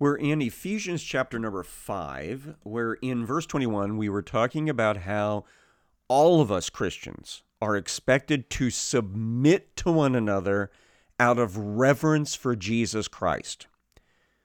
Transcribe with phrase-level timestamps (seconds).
[0.00, 5.44] We're in Ephesians chapter number 5, where in verse 21 we were talking about how
[6.06, 10.70] all of us Christians are expected to submit to one another
[11.18, 13.66] out of reverence for Jesus Christ.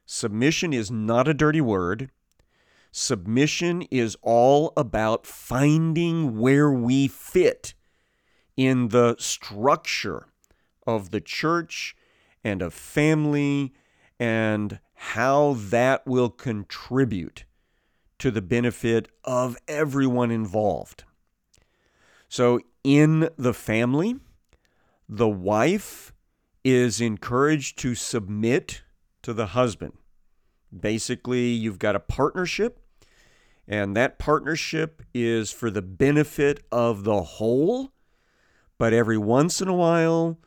[0.08, 2.10] Submission is not a dirty word.
[2.92, 7.76] Submission is all about finding where we fit
[8.58, 10.30] in the structure
[10.88, 11.96] of the church
[12.44, 13.72] and of family
[14.20, 17.44] and how that will contribute
[18.18, 21.04] to the benefit of everyone involved.
[22.30, 24.16] So, in the family,
[25.10, 26.14] the wife
[26.64, 28.84] is encouraged to submit
[29.24, 29.94] to the husband.
[30.78, 32.80] Basically, you've got a partnership,
[33.68, 37.92] and that partnership is for the benefit of the whole.
[38.78, 40.40] But every once in a while,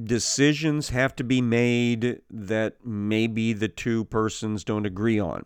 [0.00, 5.44] decisions have to be made that maybe the two persons don't agree on.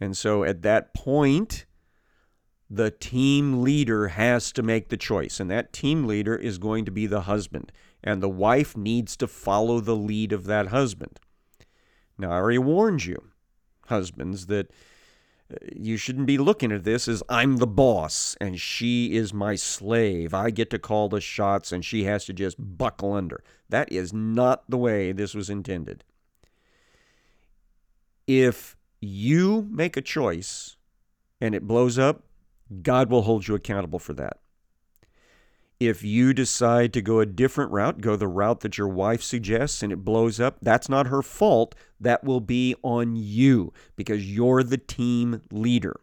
[0.00, 1.66] And so at that point,
[2.70, 6.90] the team leader has to make the choice, and that team leader is going to
[6.90, 11.18] be the husband, and the wife needs to follow the lead of that husband.
[12.16, 13.30] Now, I already warned you,
[13.86, 14.70] husbands, that
[15.74, 20.34] you shouldn't be looking at this as I'm the boss and she is my slave.
[20.34, 23.42] I get to call the shots and she has to just buckle under.
[23.68, 26.04] That is not the way this was intended.
[28.26, 30.76] If you make a choice
[31.40, 32.22] and it blows up,
[32.82, 34.38] God will hold you accountable for that.
[35.80, 39.82] If you decide to go a different route, go the route that your wife suggests
[39.82, 41.74] and it blows up, that's not her fault.
[41.98, 45.98] That will be on you because you're the team leader.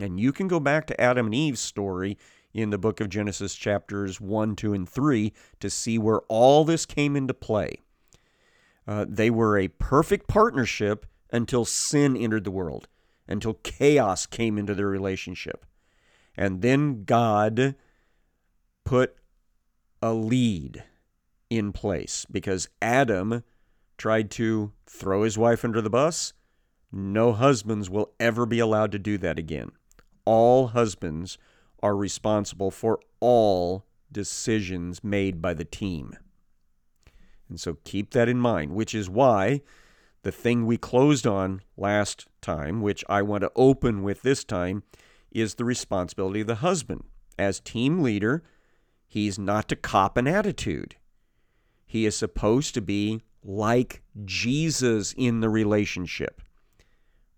[0.00, 2.18] And you can go back to Adam and Eve's story
[2.52, 6.84] in the book of Genesis, chapters 1, 2, and 3, to see where all this
[6.84, 7.76] came into play.
[8.88, 12.88] Uh, they were a perfect partnership until sin entered the world,
[13.28, 15.64] until chaos came into their relationship.
[16.36, 17.76] And then God
[18.86, 19.16] put
[20.00, 20.84] a lead
[21.50, 23.42] in place because Adam
[23.98, 26.32] tried to throw his wife under the bus.
[26.90, 29.72] No husbands will ever be allowed to do that again.
[30.24, 31.36] All husbands
[31.82, 36.16] are responsible for all decisions made by the team.
[37.48, 39.62] And so keep that in mind, which is why
[40.22, 44.84] the thing we closed on last time, which I want to open with this time,
[45.30, 47.04] is the responsibility of the husband.
[47.38, 48.42] As team leader,
[49.16, 50.96] He's not to cop an attitude.
[51.86, 56.42] He is supposed to be like Jesus in the relationship.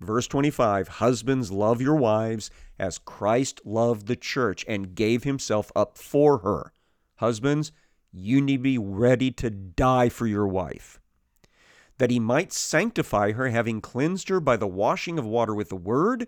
[0.01, 2.51] Verse 25 Husbands, love your wives
[2.81, 6.73] as Christ loved the church and gave himself up for her.
[7.19, 7.71] Husbands,
[8.11, 10.99] you need to be ready to die for your wife,
[11.99, 15.77] that he might sanctify her, having cleansed her by the washing of water with the
[15.77, 16.27] word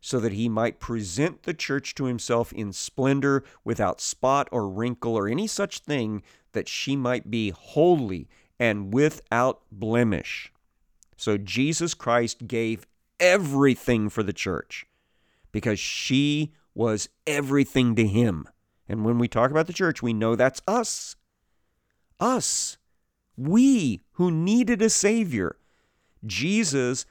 [0.00, 5.16] so that he might present the church to himself in splendor, without spot or wrinkle
[5.16, 6.22] or any such thing,
[6.52, 8.28] that she might be holy
[8.58, 10.52] and without blemish.
[11.16, 12.86] So Jesus Christ gave
[13.18, 14.86] everything for the church
[15.52, 18.46] because she was everything to him.
[18.88, 21.16] And when we talk about the church, we know that's us.
[22.18, 22.78] Us.
[23.36, 25.56] We who needed a Savior.
[26.26, 27.06] Jesus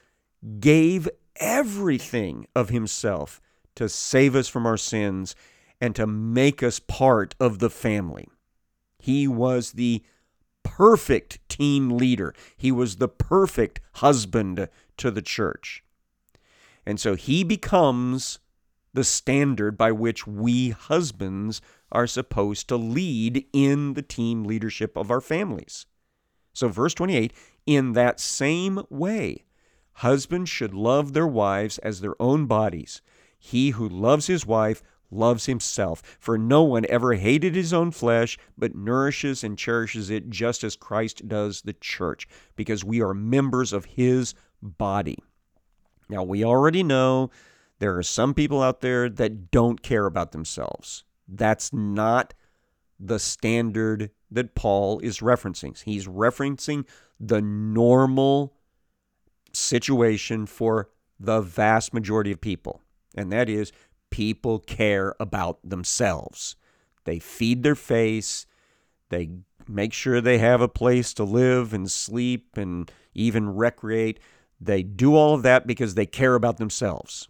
[0.60, 1.08] gave
[1.40, 3.42] everything of himself
[3.76, 5.36] to save us from our sins
[5.82, 8.28] and to make us part of the family.
[9.00, 10.04] He was the
[10.64, 14.68] perfect team leader, he was the perfect husband
[14.98, 15.84] to the church.
[16.86, 18.40] And so he becomes
[18.94, 21.62] the standard by which we husbands
[21.92, 25.86] are supposed to lead in the team leadership of our families.
[26.54, 27.34] So, verse 28
[27.66, 29.44] in that same way,
[30.00, 33.02] Husbands should love their wives as their own bodies.
[33.38, 36.02] He who loves his wife loves himself.
[36.22, 40.78] For no one ever hated his own flesh, but nourishes and cherishes it just as
[40.78, 45.18] Christ does the church, because we are members of his body.
[46.08, 47.30] Now, we already know
[47.80, 51.04] there are some people out there that don't care about themselves.
[51.28, 52.34] That's not
[52.98, 55.78] the standard that Paul is referencing.
[55.84, 56.86] He's referencing
[57.20, 58.56] the normal
[59.60, 60.90] situation for
[61.20, 62.82] the vast majority of people,
[63.16, 63.72] and that is
[64.10, 66.56] people care about themselves.
[67.04, 68.46] They feed their face,
[69.10, 69.30] they
[69.68, 74.20] make sure they have a place to live and sleep and even recreate.
[74.60, 77.28] They do all of that because they care about themselves.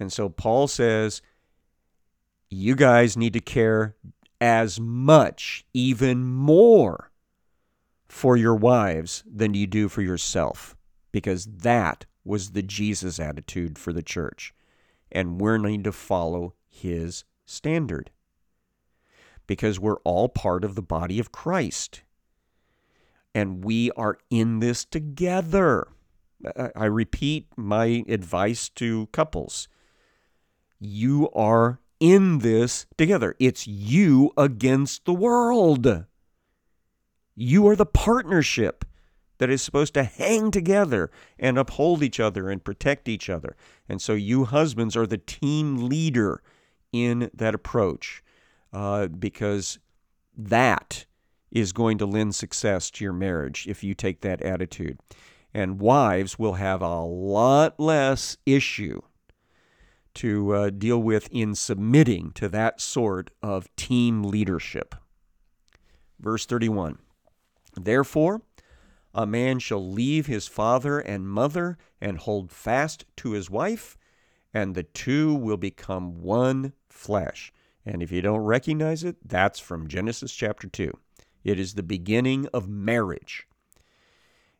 [0.00, 1.22] And so Paul says,
[2.50, 3.96] you guys need to care
[4.40, 7.10] as much, even more,
[8.08, 10.76] for your wives than you do for yourself.
[11.12, 14.54] Because that was the Jesus attitude for the church.
[15.10, 18.10] And we're need to follow his standard
[19.46, 22.02] because we're all part of the body of Christ.
[23.34, 25.88] And we are in this together.
[26.76, 29.68] I repeat my advice to couples
[30.80, 33.34] you are in this together.
[33.38, 36.04] It's you against the world.
[37.34, 38.84] You are the partnership
[39.38, 43.56] that is supposed to hang together and uphold each other and protect each other.
[43.88, 46.42] And so you husbands are the team leader
[46.92, 48.22] in that approach
[48.72, 49.78] uh, because
[50.36, 51.06] that
[51.50, 54.98] is going to lend success to your marriage if you take that attitude.
[55.54, 59.00] And wives will have a lot less issue
[60.14, 64.94] to uh, deal with in submitting to that sort of team leadership.
[66.18, 66.98] Verse 31
[67.74, 68.42] Therefore,
[69.18, 73.98] a man shall leave his father and mother and hold fast to his wife,
[74.54, 77.52] and the two will become one flesh.
[77.84, 80.96] And if you don't recognize it, that's from Genesis chapter 2.
[81.42, 83.48] It is the beginning of marriage.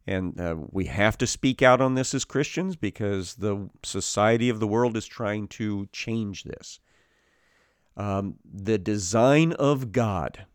[0.08, 4.58] And uh, we have to speak out on this as Christians because the society of
[4.58, 6.81] the world is trying to change this.
[7.96, 10.46] Um, the design of God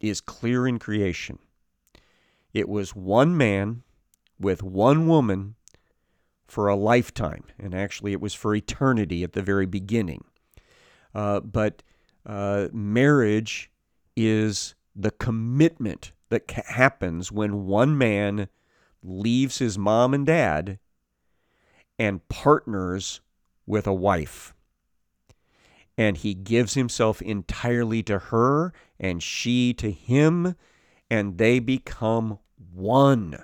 [0.00, 1.40] is clear in creation.
[2.52, 3.82] It was one man
[4.38, 5.56] with one woman
[6.46, 10.24] for a lifetime, and actually it was for eternity at the very beginning.
[11.14, 11.82] Uh, but
[12.24, 13.70] uh, marriage
[14.16, 18.48] is the commitment that ca- happens when one man
[19.02, 20.78] leaves his mom and dad
[21.98, 23.20] and partners
[23.66, 24.54] with a wife.
[25.96, 30.54] And he gives himself entirely to her and she to him,
[31.10, 32.38] and they become
[32.72, 33.42] one.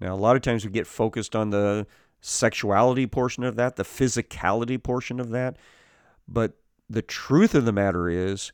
[0.00, 1.86] Now, a lot of times we get focused on the
[2.20, 5.56] sexuality portion of that, the physicality portion of that.
[6.26, 6.54] But
[6.88, 8.52] the truth of the matter is,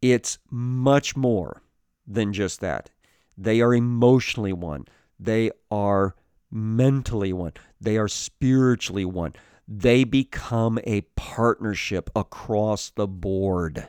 [0.00, 1.62] it's much more
[2.06, 2.90] than just that.
[3.36, 4.86] They are emotionally one,
[5.18, 6.14] they are
[6.50, 9.34] mentally one, they are spiritually one.
[9.70, 13.88] They become a partnership across the board.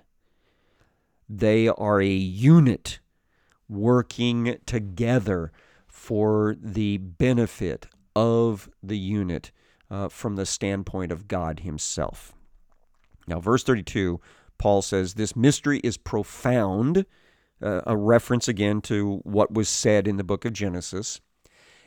[1.29, 2.99] They are a unit
[3.69, 5.51] working together
[5.87, 9.51] for the benefit of the unit
[9.89, 12.33] uh, from the standpoint of God Himself.
[13.27, 14.19] Now, verse 32,
[14.57, 17.05] Paul says, This mystery is profound,
[17.61, 21.21] uh, a reference again to what was said in the book of Genesis.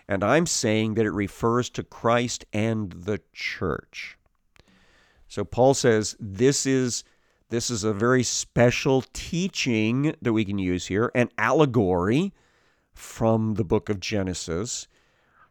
[0.08, 4.18] And I'm saying that it refers to Christ and the church.
[5.28, 7.04] So Paul says this is
[7.52, 12.32] this is a very special teaching that we can use here, an allegory
[12.94, 14.88] from the book of Genesis,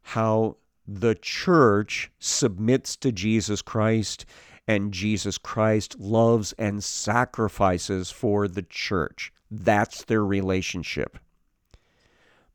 [0.01, 0.57] how
[0.87, 4.25] the church submits to Jesus Christ
[4.67, 9.31] and Jesus Christ loves and sacrifices for the church.
[9.51, 11.19] That's their relationship.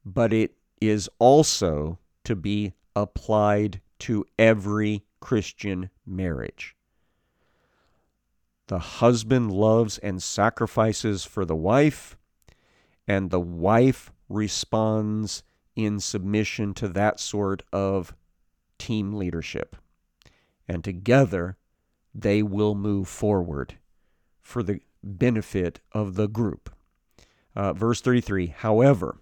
[0.04, 6.75] But it is also to be applied to every Christian marriage.
[8.68, 12.16] The husband loves and sacrifices for the wife,
[13.06, 15.44] and the wife responds
[15.76, 18.14] in submission to that sort of
[18.78, 19.76] team leadership.
[20.66, 21.56] And together,
[22.12, 23.78] they will move forward
[24.42, 26.74] for the benefit of the group.
[27.54, 29.18] Uh, verse 33 However,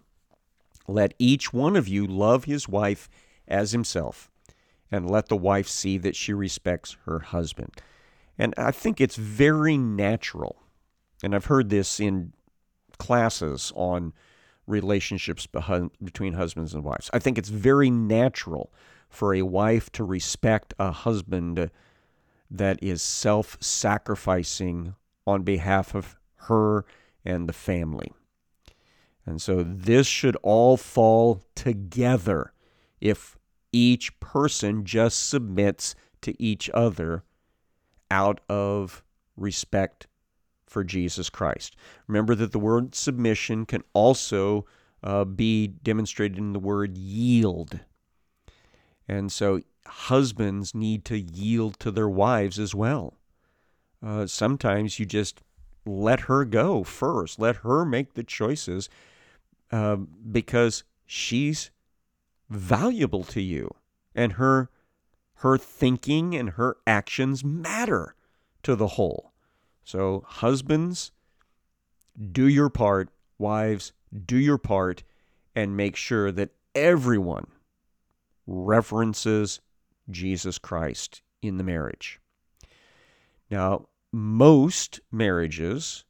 [0.87, 3.11] let each one of you love his wife
[3.47, 4.31] as himself,
[4.91, 7.73] and let the wife see that she respects her husband.
[8.39, 10.57] And I think it's very natural,
[11.23, 12.33] and I've heard this in
[12.99, 14.13] classes on
[14.67, 15.47] relationships
[16.03, 17.11] between husbands and wives.
[17.13, 18.73] I think it's very natural
[19.09, 21.71] for a wife to respect a husband
[22.51, 24.95] that is self sacrificing
[25.27, 26.85] on behalf of her
[27.25, 28.13] and the family.
[29.27, 32.53] And so this should all fall together
[33.01, 33.39] if
[33.73, 37.25] each person just submits to each other
[38.15, 39.03] out of
[39.37, 40.07] respect
[40.69, 41.75] for Jesus Christ.
[42.07, 44.67] Remember that the word submission can also
[45.03, 47.81] uh, be demonstrated in the word yield.
[49.09, 53.15] And so husbands need to yield to their wives as well.
[54.01, 55.41] Uh, sometimes you just
[55.85, 58.89] let her go first, let her make the choices
[59.73, 61.73] uh, because she's
[62.49, 63.75] valuable to you
[64.15, 64.71] and her
[65.45, 68.15] her thinking and her actions matter
[68.63, 69.31] to the whole.
[69.83, 71.13] So husbands
[72.33, 73.93] do your part, wives
[74.25, 75.03] do your part
[75.55, 77.47] and make sure that everyone
[78.47, 79.61] references
[80.09, 82.21] Jesus Christ in the marriage.
[83.51, 86.07] Now, most marriages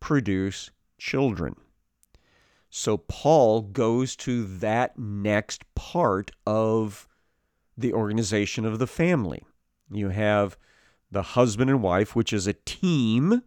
[0.00, 1.54] produce children.
[2.70, 7.06] So Paul goes to that next part of
[7.76, 9.42] the organization of the family.
[9.90, 10.56] You have
[11.10, 13.42] the husband and wife, which is a team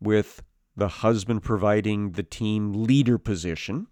[0.00, 0.42] with
[0.76, 3.88] the husband providing the team leader position.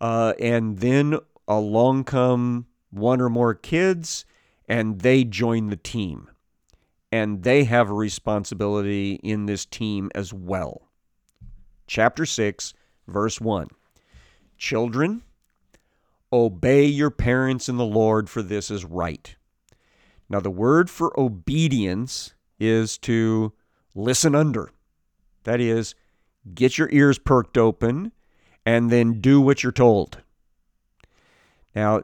[0.00, 4.24] Uh, and then along come one or more kids,
[4.68, 6.30] and they join the team.
[7.12, 10.88] And they have a responsibility in this team as well.
[11.86, 12.74] Chapter 6,
[13.06, 13.68] verse 1.
[14.58, 15.22] Children,
[16.34, 19.36] obey your parents in the Lord, for this is right.
[20.28, 23.52] Now, the word for obedience is to
[23.94, 24.72] listen under.
[25.44, 25.94] That is,
[26.52, 28.10] get your ears perked open
[28.66, 30.22] and then do what you're told.
[31.72, 32.02] Now,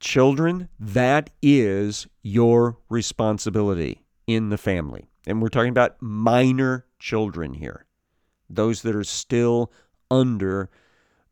[0.00, 5.08] children, that is your responsibility in the family.
[5.24, 7.84] And we're talking about minor children here,
[8.50, 9.70] those that are still
[10.10, 10.68] under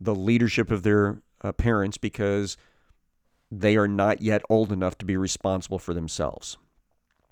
[0.00, 2.56] the leadership of their uh, parents because
[3.50, 6.58] they are not yet old enough to be responsible for themselves.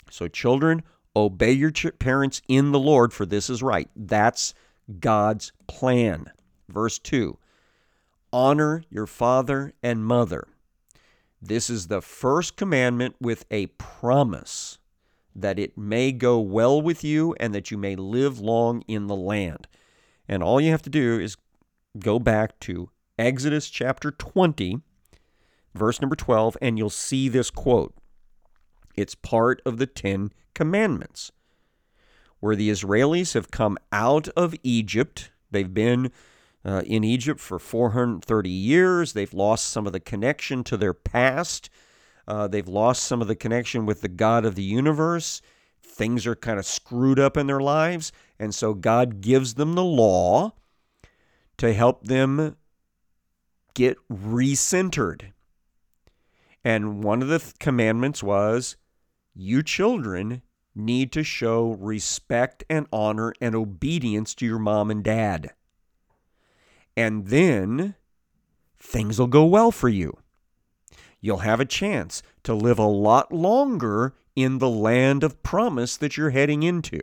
[0.09, 0.83] So, children,
[1.15, 3.89] obey your ch- parents in the Lord, for this is right.
[3.95, 4.53] That's
[4.99, 6.31] God's plan.
[6.69, 7.37] Verse 2
[8.31, 10.47] Honor your father and mother.
[11.41, 14.77] This is the first commandment with a promise
[15.35, 19.15] that it may go well with you and that you may live long in the
[19.15, 19.67] land.
[20.29, 21.35] And all you have to do is
[21.99, 24.81] go back to Exodus chapter 20,
[25.73, 27.95] verse number 12, and you'll see this quote.
[28.95, 31.31] It's part of the Ten Commandments,
[32.39, 35.31] where the Israelis have come out of Egypt.
[35.49, 36.11] They've been
[36.65, 39.13] uh, in Egypt for 430 years.
[39.13, 41.69] They've lost some of the connection to their past.
[42.27, 45.41] Uh, they've lost some of the connection with the God of the universe.
[45.81, 48.11] Things are kind of screwed up in their lives.
[48.39, 50.53] And so God gives them the law
[51.57, 52.57] to help them
[53.75, 55.31] get recentered.
[56.63, 58.75] And one of the th- commandments was
[59.35, 60.41] you children
[60.73, 65.53] need to show respect and honor and obedience to your mom and dad.
[66.97, 67.95] And then
[68.79, 70.17] things will go well for you.
[71.21, 76.17] You'll have a chance to live a lot longer in the land of promise that
[76.17, 77.01] you're heading into.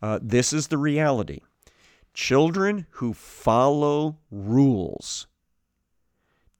[0.00, 1.40] Uh, this is the reality.
[2.12, 5.26] Children who follow rules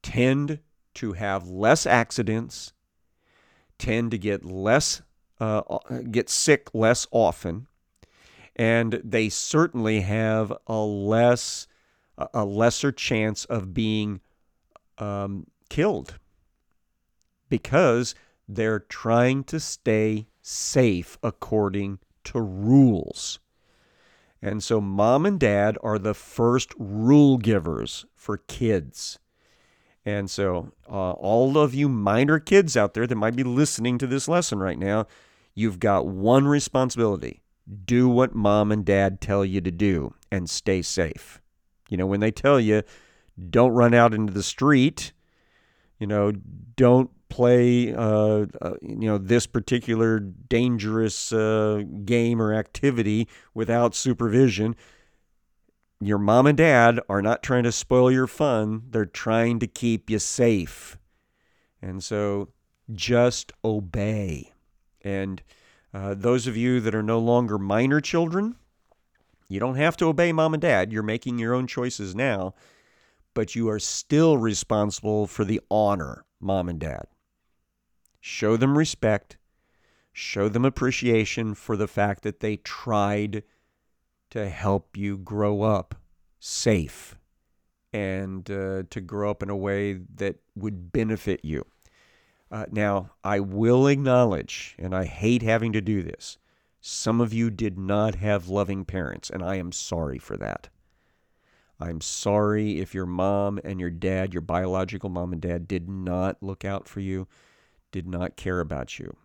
[0.04, 0.61] tend
[0.94, 2.73] to have less accidents,
[3.78, 5.02] tend to get less
[5.40, 5.62] uh,
[6.12, 7.66] get sick less often,
[8.54, 11.66] and they certainly have a less
[12.32, 14.20] a lesser chance of being
[14.99, 16.20] um, killed
[17.49, 18.14] because
[18.46, 23.40] they're trying to stay safe according to rules.
[24.40, 29.18] And so, mom and dad are the first rule givers for kids.
[30.06, 34.06] And so, uh, all of you minor kids out there that might be listening to
[34.06, 35.06] this lesson right now,
[35.54, 37.40] you've got one responsibility
[37.84, 41.40] do what mom and dad tell you to do and stay safe.
[41.88, 42.82] You know, when they tell you,
[43.50, 45.12] don't run out into the street,
[45.99, 46.32] you know,
[46.76, 54.76] don't play, uh, uh, you know, this particular dangerous uh, game or activity without supervision.
[56.01, 60.11] Your mom and dad are not trying to spoil your fun, they're trying to keep
[60.11, 60.99] you safe.
[61.81, 62.51] And so
[62.93, 64.53] just obey.
[65.03, 65.43] And
[65.93, 68.57] uh, those of you that are no longer minor children,
[69.49, 70.93] you don't have to obey mom and dad.
[70.93, 72.55] You're making your own choices now,
[73.35, 77.07] but you are still responsible for the honor, mom and dad.
[78.21, 79.37] Show them respect,
[80.13, 83.43] show them appreciation for the fact that they tried
[84.35, 85.95] to help you grow up
[86.41, 87.14] safe
[87.93, 91.64] and uh, to grow up in a way that would benefit you.
[92.50, 96.37] Uh, now, I will acknowledge, and I hate having to do this,
[96.81, 100.69] some of you did not have loving parents, and I am sorry for that.
[101.79, 106.43] I'm sorry if your mom and your dad, your biological mom and dad, did not
[106.43, 107.29] look out for you,
[107.93, 109.17] did not care about you.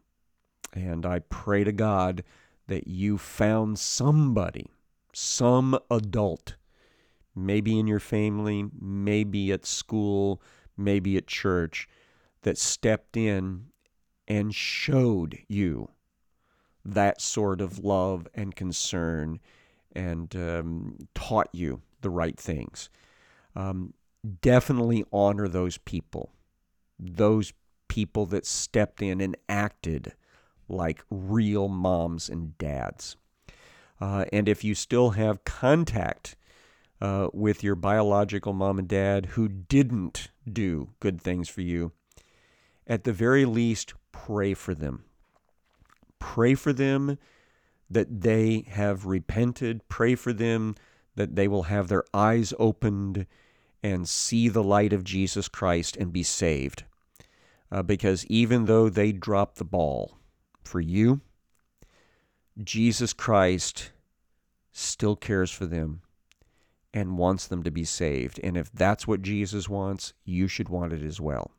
[0.72, 2.24] And I pray to God
[2.68, 4.70] that you found somebody,
[5.14, 6.56] some adult,
[7.36, 10.42] maybe in your family, maybe at school,
[10.78, 11.88] maybe at church,
[12.44, 13.66] that stepped in
[14.28, 15.90] and showed you
[16.86, 19.40] that sort of love and concern
[19.94, 22.90] and um, taught you the right things.
[23.56, 23.94] Um,
[24.42, 26.32] definitely honor those people,
[26.98, 27.54] those
[27.88, 30.14] people that stepped in and acted
[30.68, 33.18] like real moms and dads.
[34.02, 36.36] Uh, and if you still have contact
[37.02, 41.92] uh, with your biological mom and dad who didn't do good things for you,
[42.88, 45.04] at the very least, pray for them.
[46.18, 47.18] Pray for them
[47.90, 49.88] that they have repented.
[49.90, 50.76] Pray for them
[51.16, 53.26] that they will have their eyes opened
[53.82, 56.84] and see the light of Jesus Christ and be saved.
[57.72, 60.18] Uh, because even though they dropped the ball
[60.64, 61.22] for you,
[62.64, 63.92] Jesus Christ
[64.72, 66.02] still cares for them
[66.94, 68.40] and wants them to be saved.
[68.44, 71.52] And if that's what Jesus wants, you should want it as well.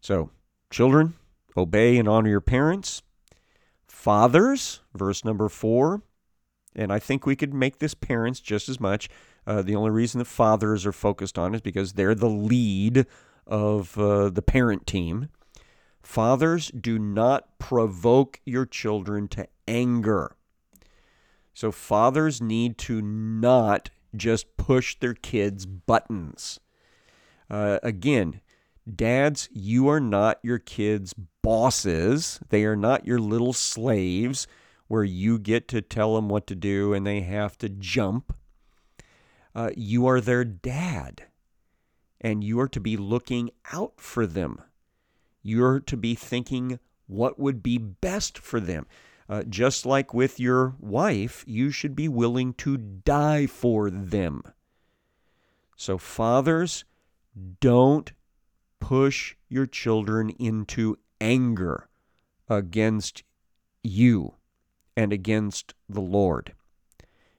[0.00, 0.30] So,
[0.70, 1.14] children,
[1.56, 3.02] obey and honor your parents.
[3.86, 6.02] Fathers, verse number four,
[6.74, 9.08] and I think we could make this parents just as much.
[9.46, 13.06] Uh, the only reason that fathers are focused on is because they're the lead
[13.46, 15.28] of uh, the parent team.
[16.06, 20.36] Fathers, do not provoke your children to anger.
[21.52, 26.58] So, fathers need to not just push their kids' buttons.
[27.50, 28.40] Uh, again,
[28.90, 32.40] dads, you are not your kids' bosses.
[32.48, 34.46] They are not your little slaves
[34.86, 38.34] where you get to tell them what to do and they have to jump.
[39.54, 41.24] Uh, you are their dad,
[42.20, 44.62] and you are to be looking out for them.
[45.46, 48.84] You're to be thinking what would be best for them.
[49.28, 54.42] Uh, just like with your wife, you should be willing to die for them.
[55.76, 56.84] So, fathers,
[57.60, 58.12] don't
[58.80, 61.88] push your children into anger
[62.48, 63.22] against
[63.84, 64.34] you
[64.96, 66.54] and against the Lord.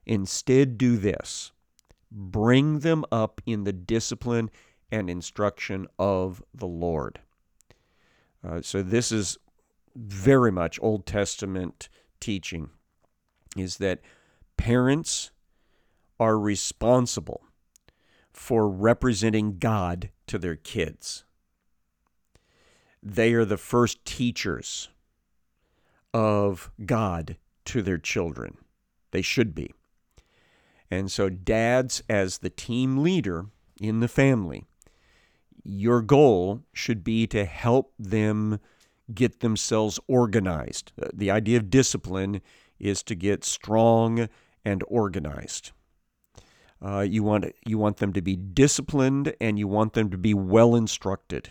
[0.05, 1.51] Instead, do this
[2.09, 4.49] bring them up in the discipline
[4.89, 7.19] and instruction of the Lord.
[8.45, 9.37] Uh, so, this is
[9.95, 12.69] very much Old Testament teaching
[13.55, 14.01] is that
[14.55, 15.31] parents
[16.19, 17.41] are responsible
[18.31, 21.23] for representing God to their kids.
[23.01, 24.89] They are the first teachers
[26.13, 28.57] of God to their children.
[29.11, 29.71] They should be.
[30.89, 33.47] And so, dads, as the team leader
[33.79, 34.65] in the family,
[35.67, 38.59] your goal should be to help them
[39.13, 40.93] get themselves organized.
[41.13, 42.41] The idea of discipline
[42.79, 44.29] is to get strong
[44.63, 45.71] and organized.
[46.81, 50.33] Uh, you want you want them to be disciplined and you want them to be
[50.33, 51.49] well instructed.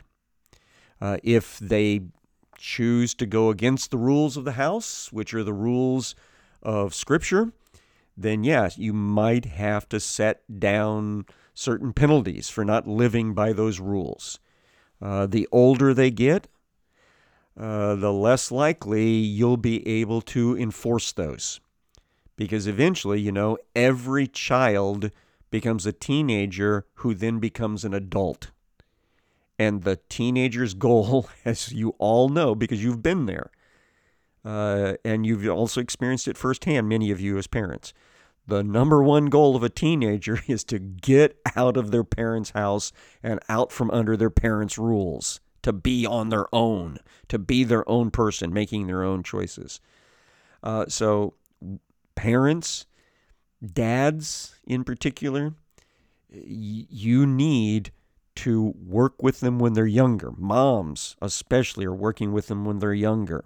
[1.01, 2.01] Uh, if they
[2.57, 6.15] choose to go against the rules of the house, which are the rules
[6.63, 7.53] of Scripture,
[8.17, 11.27] then yes, you might have to set down
[11.57, 14.39] certain penalties for not living by those rules.
[15.01, 16.49] Uh, the older they get,
[17.59, 21.61] uh, the less likely you'll be able to enforce those.
[22.37, 25.11] Because eventually, you know, every child
[25.51, 28.51] becomes a teenager who then becomes an adult.
[29.59, 33.51] And the teenager's goal, as you all know, because you've been there,
[34.45, 37.95] uh, and you've also experienced it firsthand, many of you as parents.
[38.47, 42.93] The number one goal of a teenager is to get out of their parents' house
[43.23, 47.89] and out from under their parents' rules, to be on their own, to be their
[47.89, 49.81] own person, making their own choices.
[50.63, 51.35] Uh, so,
[52.15, 52.87] parents,
[53.65, 55.55] dads in particular,
[56.31, 57.91] you need
[58.37, 60.31] to work with them when they're younger.
[60.37, 63.45] Moms, especially, are working with them when they're younger.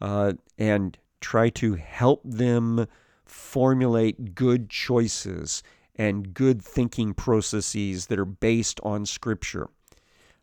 [0.00, 2.86] Uh, and try to help them
[3.32, 5.62] formulate good choices
[5.96, 9.68] and good thinking processes that are based on Scripture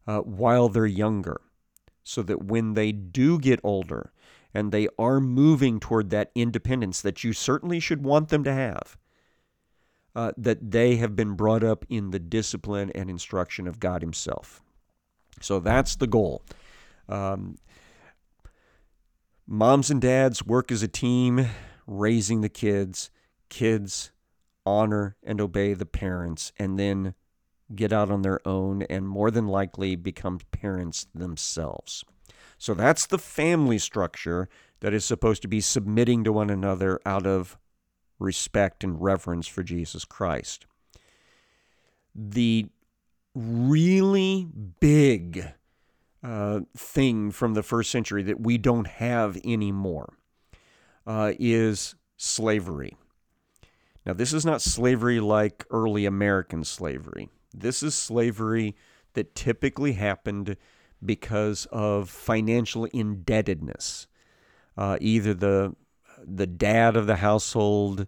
[0.07, 1.41] uh, while they're younger.
[2.03, 4.11] So that when they do get older
[4.51, 8.97] and they are moving toward that independence that you certainly should want them to have,
[10.15, 14.59] uh, that they have been brought up in the discipline and instruction of God Himself.
[15.39, 16.41] So that's the goal.
[17.07, 17.57] Um,
[19.45, 21.47] moms and dads work as a team,
[21.89, 23.09] raising the kids.
[23.49, 24.11] Kids
[24.65, 27.15] honor and obey the parents, and then
[27.75, 32.03] get out on their own and more than likely become parents themselves.
[32.57, 34.49] So that's the family structure
[34.81, 37.57] that is supposed to be submitting to one another out of
[38.19, 40.65] respect and reverence for Jesus Christ.
[42.13, 42.67] The
[43.33, 44.47] really
[44.79, 45.53] big
[46.21, 50.18] uh, thing from the first century that we don't have anymore
[51.09, 52.95] uh, is slavery.
[54.05, 57.29] Now, this is not slavery like early American slavery.
[57.51, 58.75] This is slavery
[59.13, 60.55] that typically happened
[61.03, 64.05] because of financial indebtedness.
[64.77, 65.75] Uh, either the
[66.23, 68.05] the dad of the household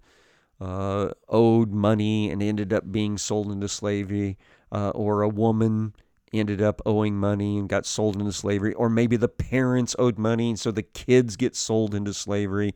[0.59, 4.37] uh, owed money and ended up being sold into slavery,
[4.71, 5.95] uh, or a woman
[6.33, 10.49] ended up owing money and got sold into slavery, or maybe the parents owed money
[10.49, 12.73] and so the kids get sold into slavery.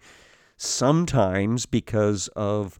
[0.57, 2.79] Sometimes because of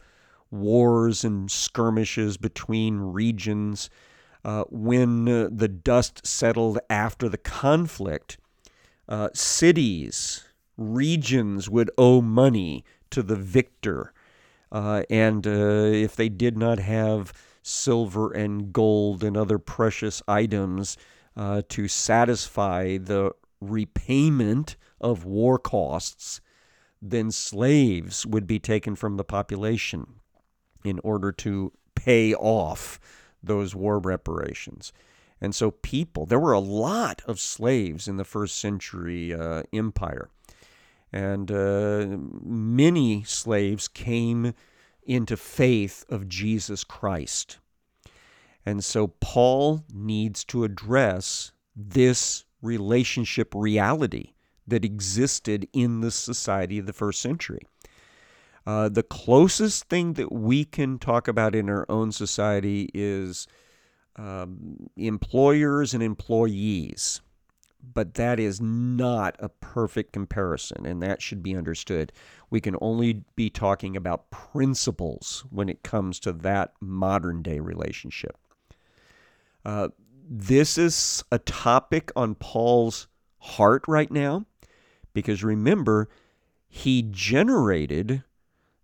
[0.52, 3.90] wars and skirmishes between regions.
[4.44, 8.38] Uh, when uh, the dust settled after the conflict,
[9.10, 10.44] uh, cities,
[10.78, 14.14] regions would owe money to the victor.
[14.72, 17.34] Uh, and uh, if they did not have
[17.66, 20.98] silver and gold and other precious items
[21.36, 26.42] uh, to satisfy the repayment of war costs,
[27.02, 30.06] then slaves would be taken from the population
[30.84, 33.00] in order to pay off
[33.42, 34.94] those war reparations.
[35.42, 40.30] And so, people, there were a lot of slaves in the first century uh, empire.
[41.12, 44.54] And uh, many slaves came
[45.06, 47.60] into faith of Jesus Christ.
[48.66, 54.34] And so, Paul needs to address this relationship reality
[54.68, 57.62] that existed in the society of the first century.
[58.66, 63.48] Uh, the closest thing that we can talk about in our own society is
[64.16, 67.22] um, employers and employees.
[67.94, 72.12] But that is not a perfect comparison, and that should be understood.
[72.50, 78.38] We can only be talking about principles when it comes to that modern day relationship.
[79.64, 79.90] Uh,
[80.30, 83.08] this is a topic on Paul's
[83.40, 84.46] heart right now,
[85.14, 86.10] because remember,
[86.68, 88.24] he generated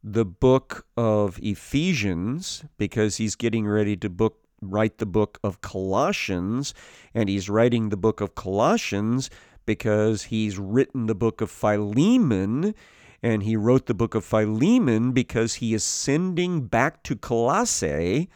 [0.04, 6.74] the book of Ephesians because he's getting ready to book write the book of Colossians
[7.14, 9.30] and he's writing the book of Colossians
[9.66, 12.76] because he's written the book of Philemon
[13.24, 18.30] and he wrote the book of Philemon because he is sending back to Colossae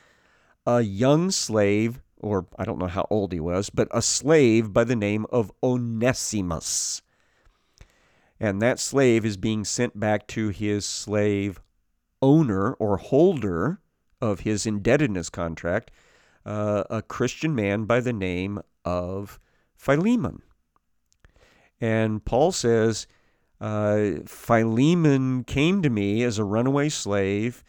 [0.66, 4.84] a young slave or I don't know how old he was but a slave by
[4.84, 7.02] the name of Onesimus.
[8.40, 11.62] And that slave is being sent back to his slave
[12.22, 13.80] owner or holder
[14.22, 15.92] of his indebtedness contract,
[16.46, 19.40] uh, a Christian man by the name of
[19.76, 20.42] Philemon.
[21.82, 23.08] And Paul says,
[23.60, 27.64] uh, Philemon came to me as a runaway slave,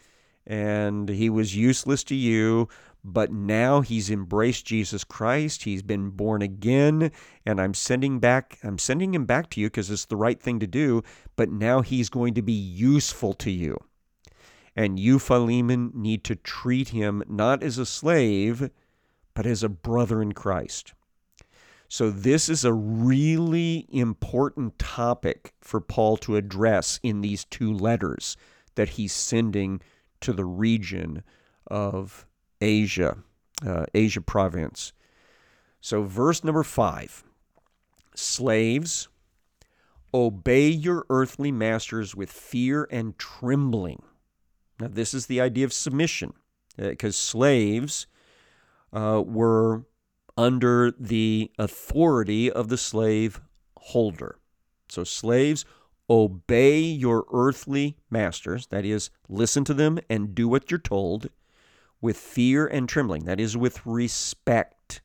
[0.45, 2.69] and he was useless to you,
[3.03, 5.63] but now he's embraced Jesus Christ.
[5.63, 7.11] He's been born again,
[7.45, 10.59] and I'm sending back I'm sending him back to you because it's the right thing
[10.59, 11.03] to do,
[11.35, 13.79] but now he's going to be useful to you.
[14.77, 18.69] And you, Philemon, need to treat him not as a slave,
[19.33, 20.93] but as a brother in Christ.
[21.89, 28.37] So, this is a really important topic for Paul to address in these two letters
[28.75, 29.81] that he's sending
[30.21, 31.23] to the region
[31.65, 32.27] of
[32.61, 33.17] Asia,
[33.65, 34.93] uh, Asia province.
[35.81, 37.23] So, verse number five
[38.13, 39.07] Slaves,
[40.13, 44.03] obey your earthly masters with fear and trembling.
[44.79, 46.33] Now, this is the idea of submission,
[46.77, 48.07] because uh, slaves
[48.93, 49.85] uh, were
[50.37, 53.41] under the authority of the slave
[53.77, 54.37] holder.
[54.89, 55.65] So, slaves,
[56.09, 61.29] obey your earthly masters, that is, listen to them and do what you're told
[61.99, 65.01] with fear and trembling, that is, with respect,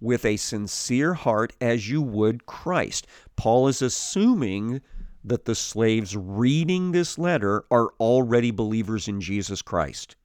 [0.00, 3.06] with a sincere heart as you would Christ.
[3.36, 4.80] Paul is assuming
[5.24, 10.16] that the slaves reading this letter are already believers in Jesus Christ.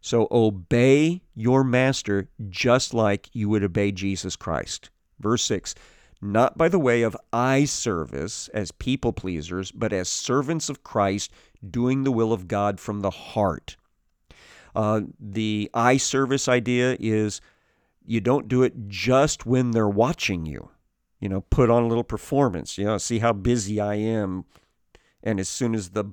[0.00, 4.90] So obey your master just like you would obey Jesus Christ.
[5.18, 5.74] Verse 6
[6.22, 11.32] Not by the way of eye service as people pleasers, but as servants of Christ,
[11.68, 13.76] doing the will of God from the heart.
[14.74, 17.40] Uh, the eye service idea is
[18.06, 20.70] you don't do it just when they're watching you.
[21.20, 22.78] You know, put on a little performance.
[22.78, 24.44] You know, see how busy I am.
[25.22, 26.04] And as soon as the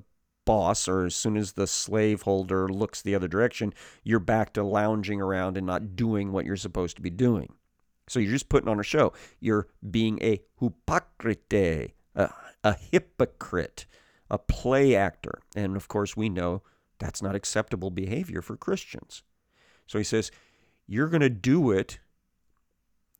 [0.44, 4.62] boss or as soon as the slave holder looks the other direction, you're back to
[4.62, 7.54] lounging around and not doing what you're supposed to be doing.
[8.08, 9.12] So you're just putting on a show.
[9.40, 12.30] You're being a hypocrite, a,
[12.62, 13.86] a hypocrite,
[14.30, 15.40] a play actor.
[15.54, 16.62] And of course, we know
[16.98, 19.22] that's not acceptable behavior for Christians.
[19.86, 20.30] So he says,
[20.86, 21.98] You're going to do it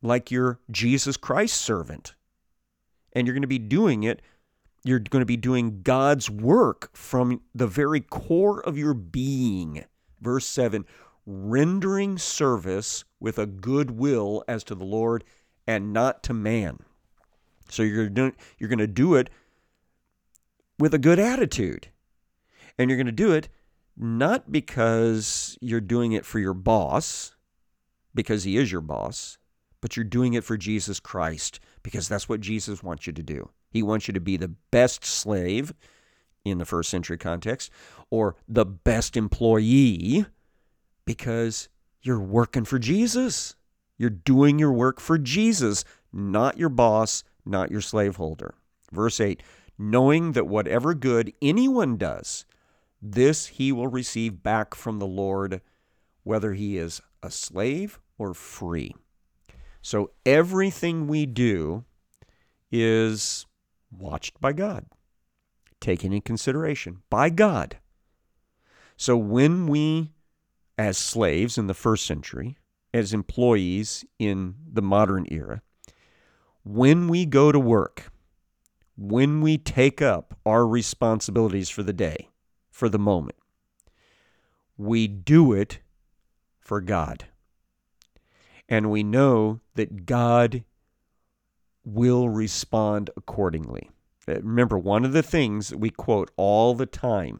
[0.01, 2.15] like you're Jesus Christ's servant.
[3.13, 4.21] And you're going to be doing it.
[4.87, 9.83] you're going to be doing God's work from the very core of your being.
[10.21, 10.85] Verse 7
[11.29, 15.25] rendering service with a good will as to the Lord
[15.67, 16.79] and not to man.
[17.69, 19.29] So you're going to do it
[20.79, 21.89] with a good attitude.
[22.79, 23.49] And you're going to do it
[23.97, 27.35] not because you're doing it for your boss,
[28.15, 29.37] because he is your boss,
[29.81, 33.49] but you're doing it for Jesus Christ because that's what Jesus wants you to do.
[33.69, 35.73] He wants you to be the best slave
[36.43, 37.71] in the first century context
[38.09, 40.25] or the best employee
[41.05, 41.69] because
[42.01, 43.55] you're working for Jesus.
[43.97, 48.53] You're doing your work for Jesus, not your boss, not your slaveholder.
[48.91, 49.41] Verse 8
[49.77, 52.45] knowing that whatever good anyone does,
[53.01, 55.61] this he will receive back from the Lord,
[56.23, 58.95] whether he is a slave or free.
[59.87, 61.85] So everything we do
[62.69, 63.45] is
[63.89, 64.85] watched by God,
[65.79, 67.77] taken in consideration by God.
[68.97, 70.11] So when we,
[70.77, 72.57] as slaves in the first century,
[72.93, 75.61] as employees in the modern era,
[76.65, 78.11] when we go to work,
[78.97, 82.27] when we take up our responsibilities for the day,
[82.69, 83.37] for the moment,
[84.75, 85.79] we do it
[86.59, 87.27] for God.
[88.69, 90.63] And we know that God
[91.85, 93.89] will respond accordingly.
[94.27, 97.39] Uh, remember, one of the things that we quote all the time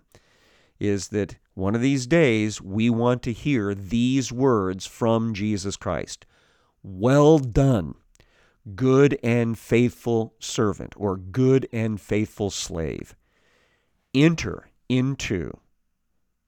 [0.80, 6.26] is that one of these days we want to hear these words from Jesus Christ
[6.84, 7.96] Well done,
[8.76, 13.16] good and faithful servant, or good and faithful slave.
[14.14, 15.52] Enter into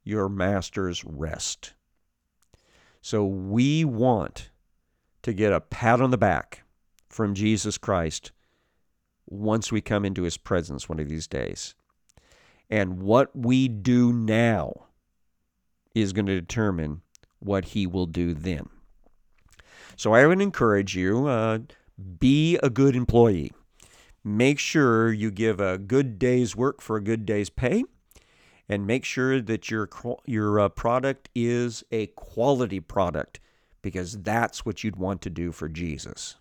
[0.04, 1.74] your master's rest.
[3.02, 4.49] So we want
[5.30, 6.64] to get a pat on the back
[7.08, 8.32] from Jesus Christ
[9.28, 11.76] once we come into his presence one of these days.
[12.68, 14.88] And what we do now
[15.94, 17.02] is going to determine
[17.40, 18.70] what he will do then.
[19.96, 21.60] So I would encourage you uh,
[22.20, 23.52] be a good employee.
[24.24, 27.84] Make sure you give a good day's work for a good day's pay,
[28.68, 29.90] and make sure that your
[30.26, 33.40] your uh, product is a quality product
[33.82, 36.38] because that's what you'd want to do for Jesus.